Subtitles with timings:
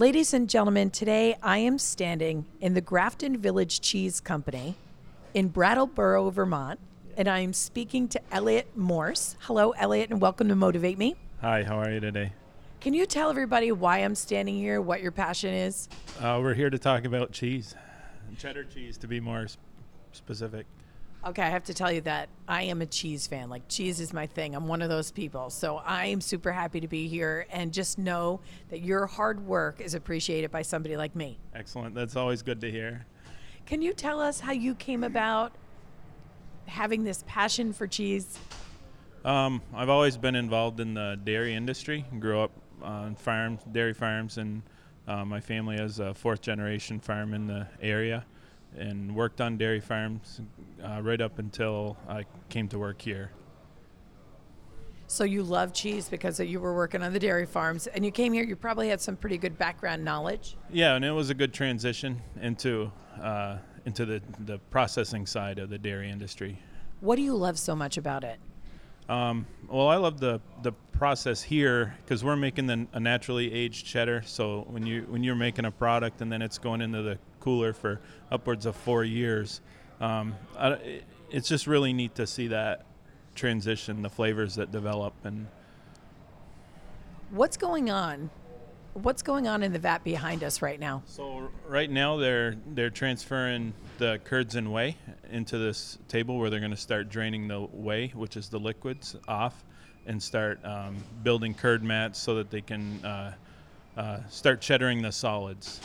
[0.00, 4.74] Ladies and gentlemen, today I am standing in the Grafton Village Cheese Company
[5.34, 6.80] in Brattleboro, Vermont,
[7.18, 9.36] and I am speaking to Eliot Morse.
[9.40, 11.16] Hello, Eliot, and welcome to Motivate Me.
[11.42, 12.32] Hi, how are you today?
[12.80, 15.90] Can you tell everybody why I'm standing here, what your passion is?
[16.18, 17.74] Uh, we're here to talk about cheese,
[18.38, 19.48] cheddar cheese to be more
[20.12, 20.64] specific.
[21.22, 23.50] Okay, I have to tell you that I am a cheese fan.
[23.50, 24.54] Like, cheese is my thing.
[24.54, 25.50] I'm one of those people.
[25.50, 28.40] So I am super happy to be here and just know
[28.70, 31.38] that your hard work is appreciated by somebody like me.
[31.54, 31.94] Excellent.
[31.94, 33.04] That's always good to hear.
[33.66, 35.52] Can you tell us how you came about
[36.64, 38.38] having this passion for cheese?
[39.22, 42.06] Um, I've always been involved in the dairy industry.
[42.18, 44.62] Grew up on farms, dairy farms, and
[45.06, 48.24] uh, my family has a fourth generation farm in the area,
[48.76, 50.40] and worked on dairy farms
[50.82, 53.30] uh, right up until I came to work here.
[55.06, 58.32] So you love cheese because you were working on the dairy farms and you came
[58.32, 60.56] here, you probably had some pretty good background knowledge.
[60.70, 65.68] Yeah, and it was a good transition into uh, into the the processing side of
[65.68, 66.58] the dairy industry.
[67.00, 68.38] What do you love so much about it?
[69.08, 73.86] Um, well, I love the the process here because we're making the, a naturally aged
[73.86, 74.22] cheddar.
[74.24, 77.72] So when you when you're making a product and then it's going into the cooler
[77.72, 79.60] for upwards of four years,
[80.00, 82.86] um, I, it's just really neat to see that
[83.34, 85.46] transition, the flavors that develop, and
[87.30, 88.28] What's going on?
[88.94, 91.04] What's going on in the vat behind us right now?
[91.06, 94.96] So right now they're they're transferring the curds and whey
[95.30, 99.14] into this table where they're going to start draining the whey, which is the liquids,
[99.28, 99.64] off,
[100.06, 103.32] and start um, building curd mats so that they can uh,
[103.96, 105.80] uh, start cheddaring the solids.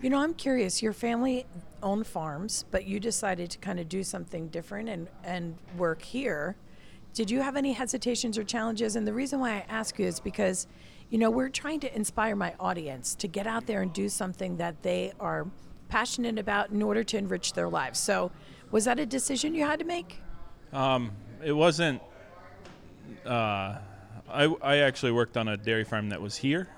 [0.00, 0.82] You know, I'm curious.
[0.82, 1.46] Your family
[1.82, 6.56] owned farms, but you decided to kind of do something different and, and work here.
[7.14, 8.96] Did you have any hesitations or challenges?
[8.96, 10.66] And the reason why I ask you is because,
[11.10, 14.56] you know, we're trying to inspire my audience to get out there and do something
[14.56, 15.46] that they are
[15.88, 17.98] passionate about in order to enrich their lives.
[17.98, 18.30] So,
[18.70, 20.22] was that a decision you had to make?
[20.72, 21.12] Um,
[21.44, 22.00] it wasn't.
[23.26, 23.76] Uh,
[24.32, 26.68] I, I actually worked on a dairy farm that was here,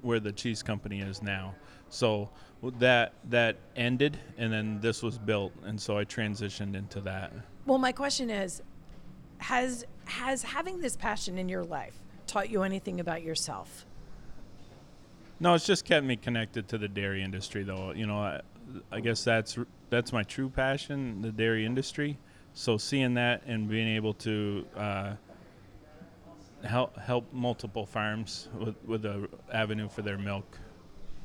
[0.00, 1.54] where the cheese company is now.
[1.88, 2.30] So
[2.78, 7.32] that that ended, and then this was built, and so I transitioned into that.
[7.66, 8.62] Well, my question is
[9.38, 13.84] has has having this passion in your life taught you anything about yourself?
[15.40, 17.92] No, it's just kept me connected to the dairy industry, though.
[17.92, 18.40] You know, I,
[18.90, 19.58] I guess that's
[19.90, 22.18] that's my true passion, the dairy industry.
[22.54, 25.12] So seeing that and being able to uh,
[26.64, 30.58] help help multiple farms with with a avenue for their milk.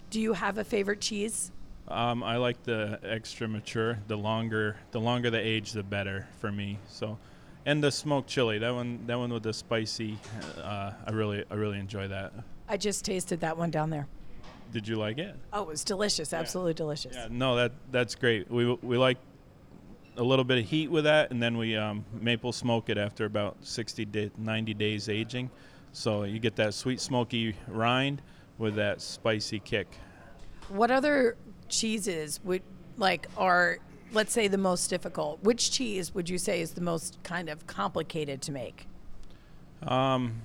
[0.10, 1.52] Do you have a favorite cheese?
[1.88, 4.00] Um, I like the extra mature.
[4.08, 6.80] The longer the longer the age, the better for me.
[6.88, 7.18] So,
[7.66, 8.60] and the smoked chili.
[8.60, 10.18] That one that one with the spicy.
[10.62, 12.34] Uh, I really I really enjoy that.
[12.68, 14.08] I just tasted that one down there.
[14.72, 15.34] Did you like it?
[15.54, 16.34] Oh, it was delicious.
[16.34, 17.16] Absolutely delicious.
[17.16, 18.52] Yeah, no, that that's great.
[18.52, 19.18] We we like
[20.18, 23.26] a little bit of heat with that, and then we um, maple smoke it after
[23.26, 25.50] about 60 to 90 days aging.
[25.94, 28.22] So you get that sweet smoky rind
[28.58, 29.88] with that spicy kick.
[30.70, 31.38] What other
[31.70, 32.64] cheeses would
[32.98, 33.78] like are
[34.12, 35.44] let's say the most difficult?
[35.44, 38.88] Which cheese would you say is the most kind of complicated to make?
[39.84, 40.42] Um,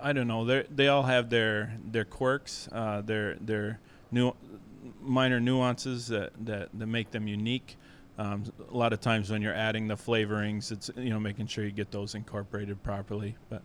[0.00, 0.44] I don't know.
[0.44, 3.80] They they all have their their quirks, uh, their their
[4.10, 4.32] new
[5.00, 7.76] minor nuances that, that, that make them unique.
[8.18, 11.64] Um, a lot of times when you're adding the flavorings, it's you know making sure
[11.64, 13.36] you get those incorporated properly.
[13.48, 13.62] But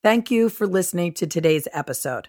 [0.04, 2.28] Thank you for listening to today's episode.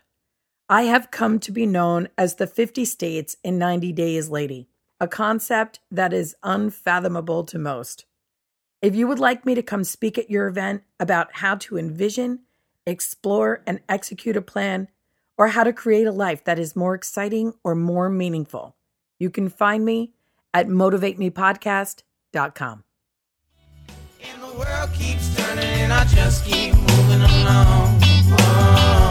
[0.68, 4.68] I have come to be known as the 50 States in 90 Days Lady,
[5.00, 8.04] a concept that is unfathomable to most.
[8.80, 12.42] If you would like me to come speak at your event about how to envision,
[12.86, 14.86] explore, and execute a plan,
[15.36, 18.76] or how to create a life that is more exciting or more meaningful,
[19.18, 20.12] you can find me
[20.52, 22.84] at motivatemepodcast.com.
[24.32, 28.00] And the world keeps turning and I just keep moving along.
[28.38, 29.03] Oh.